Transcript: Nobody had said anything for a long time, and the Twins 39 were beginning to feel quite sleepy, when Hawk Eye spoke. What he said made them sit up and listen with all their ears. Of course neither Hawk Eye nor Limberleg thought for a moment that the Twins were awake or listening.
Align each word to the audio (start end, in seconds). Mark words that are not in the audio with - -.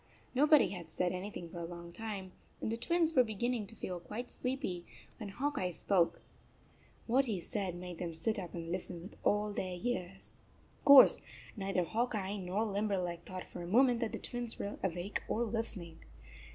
Nobody 0.33 0.69
had 0.69 0.89
said 0.89 1.11
anything 1.11 1.47
for 1.51 1.59
a 1.59 1.63
long 1.63 1.91
time, 1.93 2.31
and 2.59 2.71
the 2.71 2.75
Twins 2.75 3.11
39 3.11 3.15
were 3.15 3.23
beginning 3.27 3.67
to 3.67 3.75
feel 3.75 3.99
quite 3.99 4.31
sleepy, 4.31 4.83
when 5.19 5.29
Hawk 5.29 5.59
Eye 5.59 5.69
spoke. 5.69 6.23
What 7.05 7.25
he 7.25 7.39
said 7.39 7.75
made 7.75 7.99
them 7.99 8.11
sit 8.11 8.39
up 8.39 8.55
and 8.55 8.71
listen 8.71 9.03
with 9.03 9.15
all 9.23 9.53
their 9.53 9.77
ears. 9.79 10.39
Of 10.79 10.85
course 10.85 11.21
neither 11.55 11.83
Hawk 11.83 12.15
Eye 12.15 12.37
nor 12.37 12.65
Limberleg 12.65 13.25
thought 13.25 13.45
for 13.45 13.61
a 13.61 13.67
moment 13.67 13.99
that 13.99 14.11
the 14.11 14.17
Twins 14.17 14.57
were 14.57 14.79
awake 14.83 15.21
or 15.27 15.43
listening. 15.43 15.99